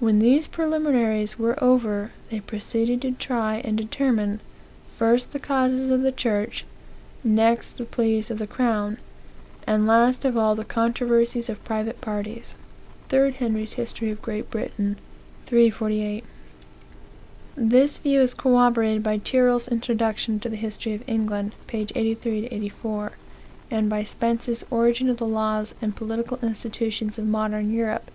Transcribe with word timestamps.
When 0.00 0.18
these 0.18 0.48
preliminaries 0.48 1.38
were 1.38 1.54
over, 1.62 2.10
they 2.32 2.40
proceede 2.40 3.00
to 3.02 3.12
try 3.12 3.58
and 3.62 3.78
determine, 3.78 4.40
first 4.88 5.32
the 5.32 5.38
causes 5.38 5.88
of 5.88 6.02
the 6.02 6.10
church, 6.10 6.64
next 7.22 7.74
the 7.78 7.84
pleas 7.84 8.28
of 8.28 8.38
the 8.40 8.48
crown, 8.48 8.98
and 9.64 9.86
last 9.86 10.24
of 10.24 10.36
all 10.36 10.56
the 10.56 10.64
controversies 10.64 11.48
of 11.48 11.62
private 11.62 12.00
parties." 12.00 12.56
8 13.12 13.34
Henry's 13.34 13.74
History 13.74 14.10
of 14.10 14.20
Great 14.20 14.50
Britain, 14.50 14.96
348. 15.46 16.24
This 17.54 17.98
view 17.98 18.20
is 18.20 18.34
corroborated 18.34 19.04
by 19.04 19.18
Tyrrell's 19.18 19.68
Introduction 19.68 20.40
to 20.40 20.48
the 20.48 20.56
History 20.56 20.92
of 20.94 21.04
England; 21.06 21.54
p. 21.68 21.86
83 21.94 22.46
84, 22.46 23.12
and 23.70 23.88
by 23.88 24.02
Spence's 24.02 24.66
Origin 24.72 25.08
of 25.08 25.18
the 25.18 25.24
Laws 25.24 25.72
and 25.80 25.94
Political 25.94 26.40
Institutions 26.42 27.16
of 27.16 27.28
Modern 27.28 27.72
Europe, 27.72 28.06
p. 28.08 28.12